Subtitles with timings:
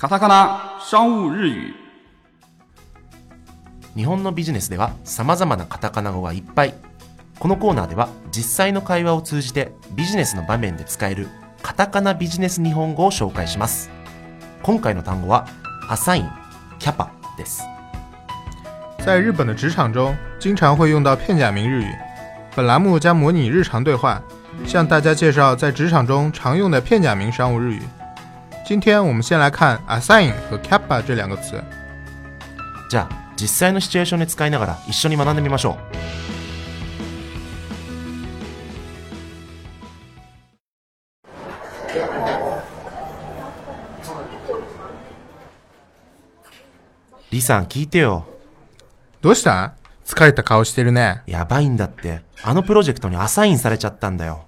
[0.00, 1.74] カタカナ商務日语。
[3.94, 6.74] 日本のビジネスでは様々なカタカナ語がいっぱい
[7.38, 11.28] このコーナーでは実際の会話を通じてビジネスの場面で使える
[11.60, 13.90] カタカナビジネス日本語を紹介します
[14.62, 15.46] 今回の単語は
[15.90, 16.30] アサイン
[16.78, 17.62] キャパです
[19.04, 21.94] 在日本的职场中，经常会用到片假名日语。
[22.56, 24.22] 本栏目将模拟日常对话，
[24.66, 27.82] 向大家介绍在职场中常用的片假名商务日语。
[28.70, 31.60] 今天我们先来看 assign 和 kappa 这两个词。
[32.88, 35.76] じゃあ実際のシチュエーションで使いながら一緒に学んでみましょう。
[47.32, 48.24] リさん聞いてよ。
[49.20, 49.74] どうした？
[50.06, 51.22] 疲れた顔してるね。
[51.26, 52.22] やばいんだって。
[52.44, 54.46] あのプロジェクトにアサインされちゃったんだよ。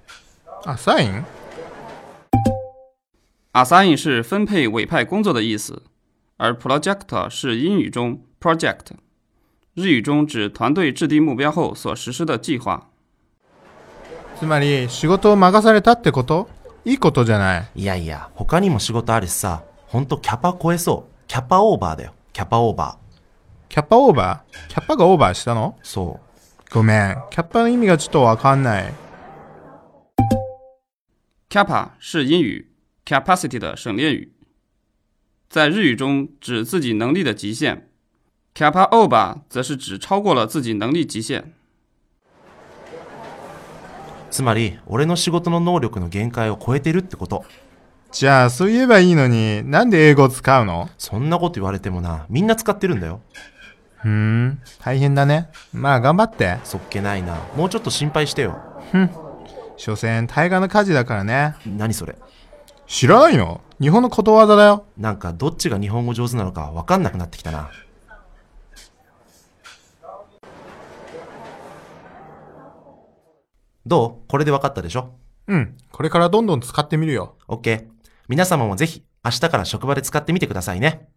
[0.64, 1.24] assign
[3.53, 5.83] assign 是分配、委派工作的意思，
[6.37, 8.91] 而 project 是英语中 project，
[9.73, 12.89] 日语中指团队制定目标后所实施的计划。
[14.39, 16.47] つまり仕事を任されたってこと
[16.85, 17.67] いいことじゃない。
[17.75, 22.97] いやいや他にも仕事あるしさほんとキャパ超えそうキャパオーバーだよキャパオーバ
[23.67, 26.19] キャッパオーバーキャッパがオーバーしたのーそ
[26.71, 27.17] ごめん。
[27.31, 28.93] キャッパの意味がちょっとわかんない。
[31.49, 32.67] kappa 是英语
[33.04, 34.32] Capacity 的省略语，
[35.48, 37.88] 在日语中指自己能力的极限。
[38.54, 41.40] kappa over 则是指超过了自己能力极限。
[41.40, 41.44] う
[44.30, 47.44] つまり俺の仕事の能力の限界を超えてるってこと
[48.10, 50.90] じゃあ、そう言えばいいのに、なんで英語を使うの？
[50.98, 53.22] そんなこと言われてもなみんな使ってるんだよ
[53.96, 55.48] ふーん、大変だね。
[55.72, 56.58] まあ、頑張って。
[56.64, 58.60] そっけないなもうちょっと心配してよ
[59.78, 61.54] 所詮、大河の火事だからね。
[61.64, 62.16] 何それ
[62.86, 63.60] 知らないの？
[63.80, 64.84] 日本のことわざだよ。
[64.96, 67.70] なんかどっちが日本語上手なのかわかんなくなってきたな
[73.86, 74.28] どう？
[74.28, 75.14] これでわかったでしょ？
[75.48, 77.36] うん、これからどんどん使ってみるよ。
[77.48, 77.88] ?OK
[78.28, 81.08] 皆様もぜひ明日から職場で使ってみてくださいね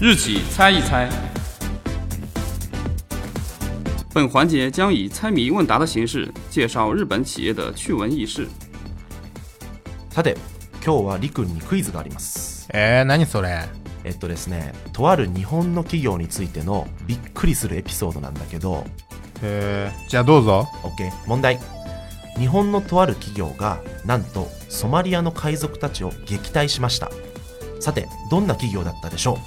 [0.00, 1.23] 日企猜一猜。
[4.14, 8.48] 本环节将以猜谜问答的形式介绍日本企业的趣闻轶事。
[10.08, 10.36] さて、
[10.84, 12.68] 今日はリにクイズがあります。
[12.72, 13.66] え、それ？
[14.04, 18.86] えっとですね、とある日本の企業についてのびっくりするエピソードなんだけど。
[19.42, 20.68] へ、じゃあどうぞ。
[21.26, 21.58] 問題。
[22.38, 27.10] 日本のとある企業がなんとソマリアの海賊たちを撃退しました。
[27.80, 29.38] さて、どんな企業だったでしょう？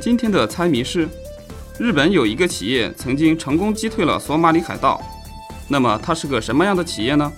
[0.00, 1.06] 今天的猜谜是。
[1.78, 5.00] 日本有一个企业曾经成功击退了索马里海盗，
[5.68, 7.32] 那么它是个什么样的企业呢？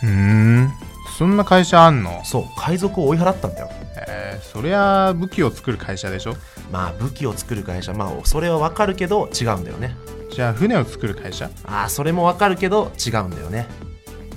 [0.00, 0.70] ふーん、
[1.18, 2.22] そんな会社あんの？
[2.22, 3.68] うそう海賊を追い払ったんだよ。
[4.08, 6.36] えー、そりゃ武器を作る会社でしょ？
[6.72, 7.92] まあ武器を作る会社。
[7.92, 9.94] まあそれはわかるけど違うんだよね。
[10.32, 11.50] じゃあ船を作る会社？
[11.66, 13.66] ああそれもわかるけど違うんだよね。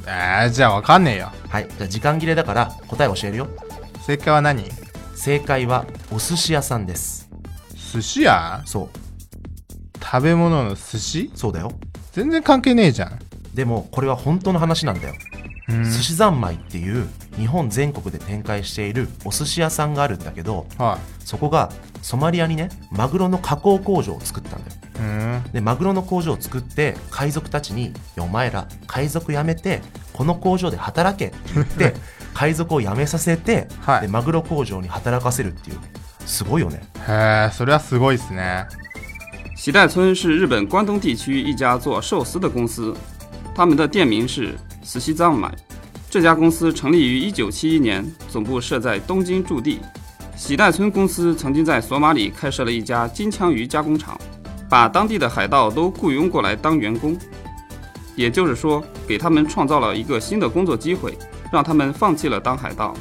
[0.05, 1.31] えー、じゃあわかんねえよ。
[1.47, 3.47] はいじゃあ時間切れだから答え教えるよ。
[4.05, 4.69] 正解は何？
[5.15, 7.29] 正解はお寿司屋さんです。
[7.93, 8.61] 寿司屋？
[8.65, 9.02] そう
[10.13, 11.31] 食べ物の寿司？
[11.33, 11.71] そうだよ。
[12.11, 13.19] 全然関係ねえじゃん。
[13.55, 15.15] でもこれは本当の話なんだよ。
[15.69, 15.83] うん。
[15.85, 21.71] 寿司三昧っていう日本全国で展開しているお寿司屋さんがあるんだけどはそこが
[22.03, 25.41] ソマリアにねマグロの加工工場を作ったんだよ。
[25.51, 29.81] でマグロの工場を作って海賊たちにいや「お前ら海賊やめて
[30.13, 31.95] この工場で働け」って言って
[32.35, 34.01] 海賊を辞めさせて、はい。
[34.01, 35.79] でマグロ工場に働かせるっていう。
[36.25, 36.83] すごいよね。
[37.07, 38.65] へえ、それはすごいっすね。
[39.63, 42.93] 喜代村是日本关东地区一家做寿司的公司，
[43.55, 45.49] 他们的店名是慈禧藏买。
[46.09, 49.79] 这家公司成立于1971年，总部设在东京驻地。
[50.35, 54.19] 喜代村公司曾经在索马里开设了一家金枪鱼加工厂，
[54.69, 57.17] 把当地的海盗都雇佣过来当员工，
[58.17, 61.17] 也就是说，给他们创造了一个新的工作机会，
[61.53, 62.93] 让他们放弃了当海盗。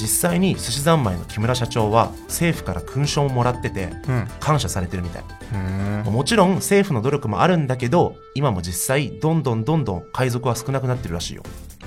[0.00, 4.28] 実際に寿司三昧の木村社長は政府から勲章をもらっててうん。
[4.40, 5.24] 感謝されてるみたい、
[5.54, 11.42] うんもちろん政府の努力もあるんだけど今も実際どんどんどんどん海賊は少なくなってるらしいよ。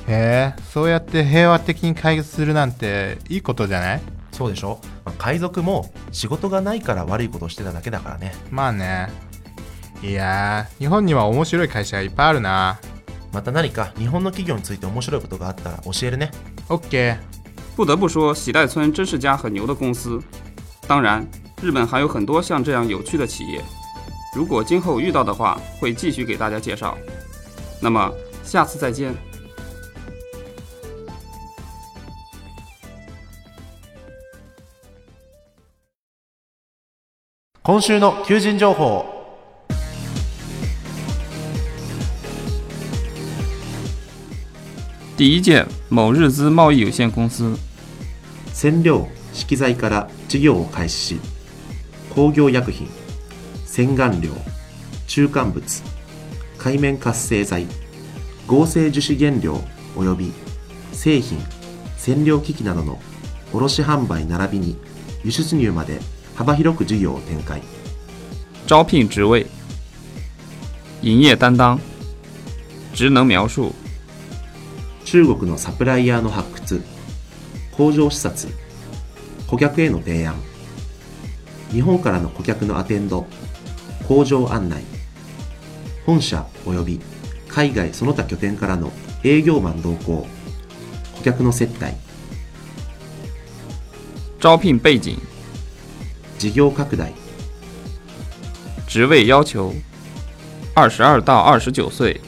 [0.08, 4.02] へえそうやって平和的に解決するなんていいことじゃない？
[4.32, 8.34] そうでしょ、まあ海賊も仕事がないから悪いことをしてただけだからね。
[8.52, 9.10] まあね。
[10.02, 12.80] いやー日本には面白い会社がいっぱいあるな。
[13.34, 16.32] また何か日本の企業について面白いことがあったら教えるね。
[16.70, 17.18] OK
[17.76, 20.18] 不得不说，喜代村真是家很牛的公司。
[20.88, 21.28] 当然，
[21.62, 23.62] 日本还有很多像这样有趣的企业，
[24.34, 26.98] 如果今后遇到的话，会继续给大家介绍。
[27.82, 28.10] 那么，
[28.44, 29.14] 下次再见。
[37.62, 39.04] 今週の求人情報
[45.18, 47.58] 第一件，某日资贸易有限公司，
[48.56, 51.20] 染料資機材から事業を開始し
[52.16, 52.88] 工業薬品
[53.66, 54.32] 洗顔料
[55.08, 55.84] 中間物
[56.58, 57.68] 海面活性剤
[58.48, 59.62] 合成樹脂原料
[59.98, 60.32] 及び
[60.94, 61.38] 製品
[61.98, 62.98] 染料機器などの
[63.52, 64.78] 卸販売並びに
[65.26, 66.00] 輸出入まで
[66.36, 67.62] 幅広く事業を展開。
[68.68, 69.46] 招聘职位，
[71.02, 71.80] 营业担当，
[72.94, 73.74] 职能描述，
[75.04, 76.84] 中国のサプライヤーの発掘
[77.78, 78.48] 工場視察
[79.48, 80.36] 顧客への提案。
[81.72, 83.26] 日本からの顧客のアテンド
[84.08, 84.84] 工場案内。
[86.06, 87.00] 本社及び
[87.48, 88.92] 海外その他拠点からの
[89.24, 90.28] 営業マン同行。
[91.18, 91.96] 顧客の接待。
[94.40, 95.18] 招聘背景，
[96.38, 97.12] 事業拡大。
[98.88, 99.74] 职位要求：
[100.76, 102.22] 二十二到二十九岁，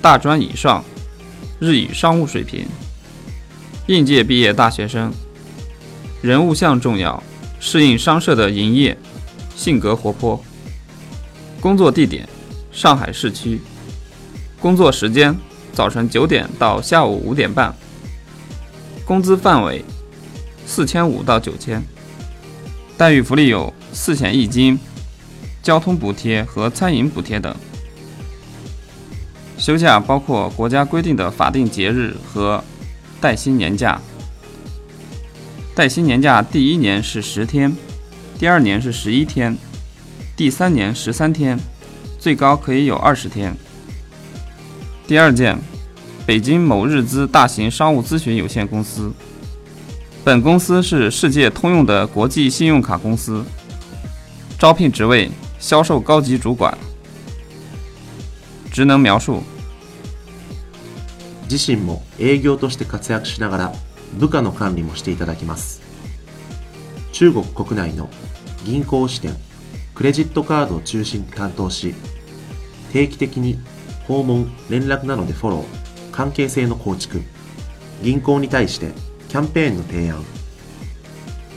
[0.00, 0.82] 大专以上，
[1.60, 2.66] 日语商务水平，
[3.86, 5.12] 应届毕业大学生。
[6.22, 7.22] 人物像重要，
[7.60, 8.96] 适应商社的营业，
[9.54, 10.42] 性格活泼。
[11.60, 12.26] 工作地点：
[12.72, 13.60] 上海市区。
[14.58, 15.36] 工作时间：
[15.74, 17.74] 早晨九点到下午五点半。
[19.04, 19.84] 工资范围：
[20.66, 21.82] 四千五到九千。
[22.96, 24.78] 待遇福利有四险一金、
[25.62, 27.54] 交通补贴和餐饮补贴等。
[29.58, 32.64] 休假包括国家规定的法定节日和
[33.20, 34.00] 带薪年假。
[35.74, 37.76] 带薪年假第一年是十天，
[38.38, 39.56] 第二年是十一天，
[40.36, 41.58] 第三年十三天，
[42.18, 43.56] 最高可以有二十天。
[45.06, 45.58] 第二件，
[46.24, 49.12] 北京某日资大型商务咨询有限公司。
[50.22, 53.44] 本公司是世界通用的国际信用卡公司，
[54.58, 56.76] 招聘职位销售高级主管。
[58.70, 59.42] 职能描述：
[61.50, 63.72] 自身も営業として活躍しながら
[64.14, 65.82] 部下の管理もしていただきます。
[67.14, 68.10] 中国国内の
[68.64, 69.36] 銀行支店
[69.94, 71.94] クレジットカードを中心に担当し
[72.92, 73.60] 定期的に
[74.08, 75.64] 訪問連絡などでフォロー
[76.10, 77.22] 関係性の構築
[78.02, 78.90] 銀行に対して
[79.28, 80.24] キャンペーンの提案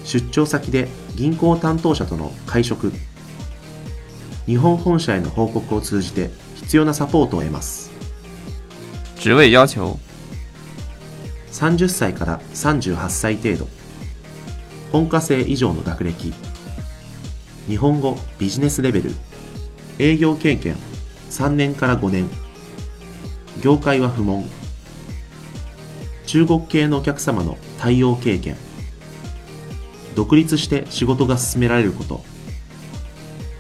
[0.03, 2.91] 出張先で銀行担当者との会食
[4.45, 7.86] 日本本社への報告を通じて必要なサポートを得ます。
[9.19, 9.99] 职位要求
[11.51, 13.67] ：30歳から38歳程度。
[14.91, 16.33] 本科生以上の学歴。
[17.67, 19.11] 日本語ビジネスレベル。
[19.99, 20.75] 営業経験
[21.31, 22.29] 3年から5年。
[23.61, 24.45] 業界は不問。
[26.27, 28.55] 中国系のお客様の対応経験。
[30.15, 32.23] 独立して仕事が進められること。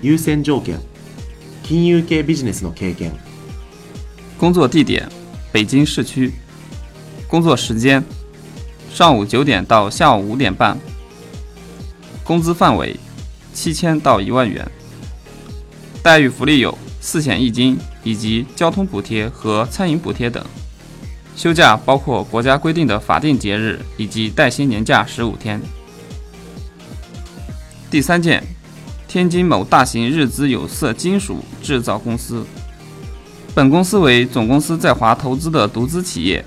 [0.01, 0.79] 優先条件。
[1.63, 3.17] 金融系ビジネスの経験。
[4.39, 5.09] 工作地点：
[5.51, 6.33] 北京市区。
[7.27, 8.03] 工作时间：
[8.93, 10.77] 上午九点到下午五点半。
[12.23, 12.95] 工资范围：
[13.53, 14.69] 七千到一万元。
[16.01, 20.43] 待遇福利有四险一金以及交通补贴和餐饮补贴等。
[21.35, 25.61] 休假包括国家规定的法定节日以及带薪年假十五天。
[27.91, 28.43] 第三件，
[29.07, 32.45] 天津某大型日资有色金属制造公司。
[33.57, 36.45] 本公司为总公司在华投资的独资企业，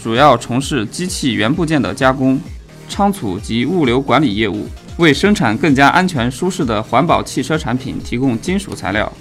[0.00, 2.40] 主要从事机器元部件的加工、
[2.88, 4.68] 仓储及物流管理业务，
[4.98, 9.12] 为生产更加安全舒适的环保汽车产品提供金属材料。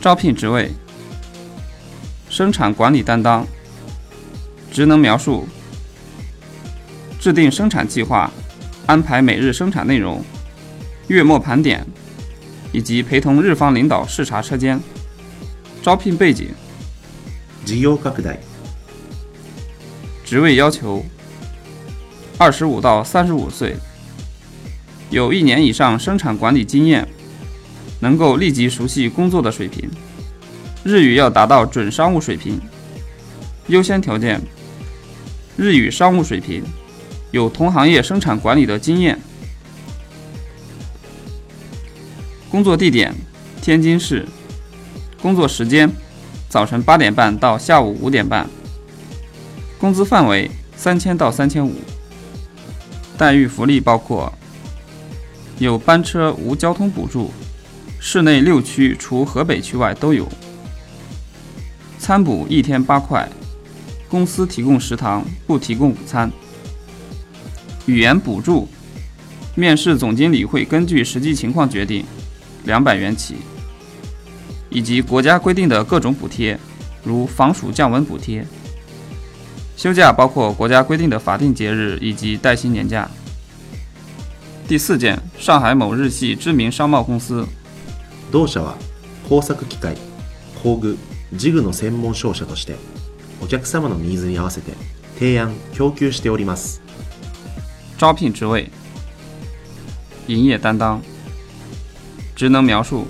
[0.00, 0.70] 招聘职位：
[2.28, 3.44] 生产管理担当。
[4.70, 5.48] 职能描述：
[7.18, 8.30] 制定生产计划，
[8.86, 10.24] 安排每日生产内容，
[11.08, 11.84] 月末盘点，
[12.70, 14.80] 以及陪同日方领导视察车间。
[15.82, 16.48] 招聘背景：
[17.64, 18.32] 事業拡大。
[20.24, 21.04] 职职位要求：
[22.38, 23.76] 二十五到三十五岁，
[25.10, 27.08] 有一年以上生产管理经验，
[27.98, 29.90] 能够立即熟悉工作的水平，
[30.84, 32.60] 日语要达到准商务水平。
[33.66, 34.40] 优先条件：
[35.56, 36.62] 日语商务水平，
[37.32, 39.18] 有同行业生产管理的经验。
[42.48, 43.12] 工作地点：
[43.60, 44.24] 天津市。
[45.22, 45.90] 工作时间：
[46.48, 48.48] 早晨八点半到下午五点半。
[49.78, 51.74] 工资范围：三千到三千五。
[53.18, 54.32] 待遇福利包括：
[55.58, 57.30] 有班车无交通补助，
[57.98, 60.26] 市内六区除河北区外都有。
[61.98, 63.28] 餐补一天八块，
[64.08, 66.32] 公司提供食堂，不提供午餐。
[67.84, 68.66] 语言补助，
[69.54, 72.06] 面试总经理会根据实际情况决定，
[72.64, 73.36] 两百元起。
[74.69, 76.59] 以及国家规定的各种补贴，
[77.03, 78.45] 如防暑降温补贴。
[79.77, 83.09] 休假包括国家规定的法定节日以及带薪年假。
[84.67, 87.45] 第四件，上海某日系知名商贸公司。
[88.31, 88.75] 同社は
[89.29, 89.95] 工作機械、
[90.61, 90.97] 工具、
[91.33, 92.75] 事具の専門商社として
[93.41, 94.73] お客様のニーズに合わせて
[95.19, 96.81] 提案供給しております。
[97.97, 98.69] 招聘职位：
[100.27, 101.01] 营业担当。
[102.35, 103.05] 职能描述。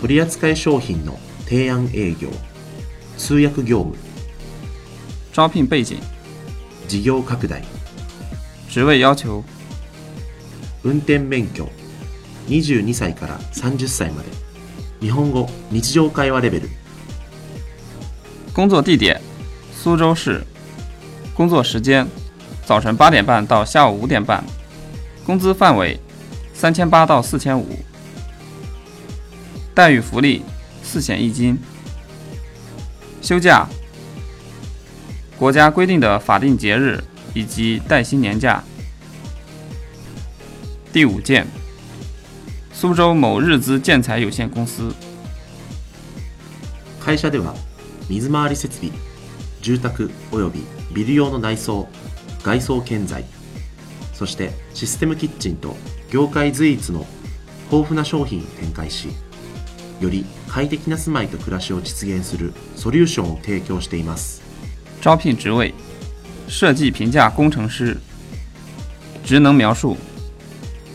[0.00, 2.28] 取扱商品の提案営業、
[3.16, 3.96] 通訳業務、
[5.32, 5.98] 招聘背景、
[6.86, 7.62] 事業拡大、
[8.68, 9.42] 职位要求、
[10.84, 11.68] 運転免許、
[12.48, 14.28] 22歳から30歳まで、
[15.00, 16.68] 日本語日常会話レベル。
[18.54, 19.20] 工作地点：
[19.72, 20.42] 苏州市。
[21.34, 22.06] 工作时间：
[22.66, 24.42] 早晨八点半到下午五点半。
[25.24, 26.00] 工资范围：
[26.54, 27.66] 三千八到四千五。
[29.78, 30.42] 待遇福利：
[30.82, 31.56] 四险一金。
[33.22, 33.68] 休假：
[35.38, 37.00] 国家规定的法定节日
[37.32, 38.64] 以及带薪年假。
[40.92, 41.46] 第五件：
[42.72, 44.92] 苏州某日资建材有限公司。
[46.98, 47.54] 会社では
[48.08, 48.90] 水回り設備、
[49.62, 51.86] 住宅およびビル用の内装、
[52.42, 53.24] 外装建材、
[54.12, 55.76] そしてシステムキッチンと
[56.10, 57.06] 業界随一の
[57.70, 59.10] 豊富な商品を展開し。
[59.99, 64.41] より快適な住まいと暮らしを実現するソリューションを提供しています。
[65.01, 65.73] 招聘职位：
[66.47, 67.97] 设计评价工程师。
[69.23, 69.95] 职能描述：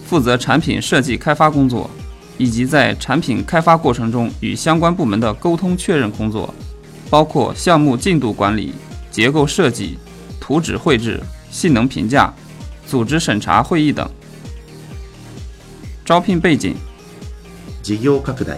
[0.06, 1.90] 负责产品设计开发工作，
[2.36, 6.54] 以及在产品开发过程中与相关部门的沟通确认工作，
[7.08, 8.74] 包括项目进度管理、
[9.10, 9.98] 结构设计、
[10.38, 12.32] 图纸绘制、性能评价、
[12.86, 14.08] 组织审查会议等。
[16.04, 16.74] 招聘背景：
[17.82, 18.54] 事業拡大。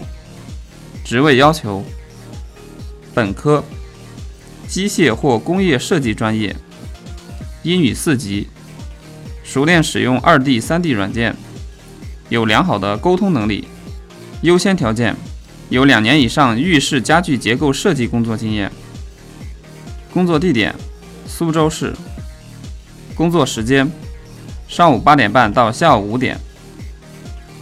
[1.06, 1.86] 职位要求：
[3.14, 3.64] 本科，
[4.68, 6.56] 机械或工业设计专业，
[7.62, 8.48] 英语四级，
[9.44, 11.36] 熟练使用二 D、三 D 软件，
[12.30, 13.68] 有良好的沟通能力。
[14.42, 15.16] 优先条件：
[15.70, 18.72] 有两年以上浴室家具结构设计工作经验。
[20.12, 20.74] 工作地点：
[21.28, 21.94] 苏州市。
[23.14, 23.92] 工作时间：
[24.68, 26.40] 上午八点半到下午五点。